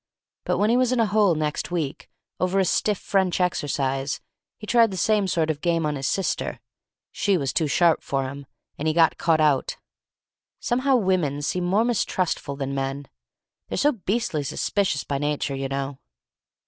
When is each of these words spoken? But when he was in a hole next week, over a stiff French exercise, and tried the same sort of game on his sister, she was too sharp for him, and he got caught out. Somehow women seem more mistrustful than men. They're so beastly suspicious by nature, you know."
But 0.45 0.57
when 0.57 0.71
he 0.71 0.77
was 0.77 0.91
in 0.91 0.99
a 0.99 1.05
hole 1.05 1.35
next 1.35 1.69
week, 1.69 2.09
over 2.39 2.57
a 2.57 2.65
stiff 2.65 2.97
French 2.97 3.39
exercise, 3.39 4.19
and 4.59 4.67
tried 4.67 4.89
the 4.89 4.97
same 4.97 5.27
sort 5.27 5.51
of 5.51 5.61
game 5.61 5.85
on 5.85 5.95
his 5.95 6.07
sister, 6.07 6.59
she 7.11 7.37
was 7.37 7.53
too 7.53 7.67
sharp 7.67 8.01
for 8.01 8.23
him, 8.23 8.47
and 8.79 8.87
he 8.87 8.95
got 8.95 9.19
caught 9.19 9.39
out. 9.39 9.77
Somehow 10.59 10.95
women 10.95 11.43
seem 11.43 11.65
more 11.65 11.85
mistrustful 11.85 12.55
than 12.55 12.73
men. 12.73 13.09
They're 13.69 13.77
so 13.77 13.91
beastly 13.91 14.41
suspicious 14.41 15.03
by 15.03 15.19
nature, 15.19 15.53
you 15.53 15.67
know." 15.67 15.99